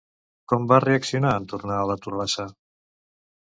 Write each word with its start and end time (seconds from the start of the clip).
Com 0.53 0.63
va 0.71 0.79
reaccionar 0.85 1.33
en 1.41 1.45
tornar 1.51 1.77
a 1.83 1.85
la 1.93 1.99
torrassa? 2.07 2.49